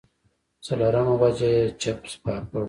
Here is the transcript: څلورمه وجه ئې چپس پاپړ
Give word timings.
څلورمه 0.65 1.13
وجه 1.21 1.49
ئې 1.57 1.63
چپس 1.81 2.13
پاپړ 2.23 2.59